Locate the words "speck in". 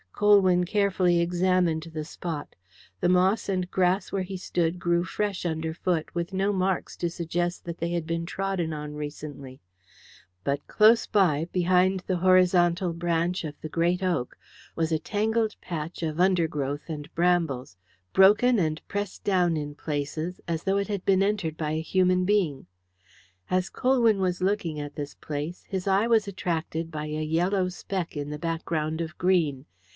27.69-28.29